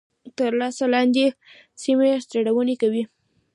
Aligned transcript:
تر 0.37 0.51
لاس 0.59 0.77
لاندي 0.93 1.25
سیمي 1.81 2.11
سرغړوني 2.29 2.75
کوي. 2.81 3.03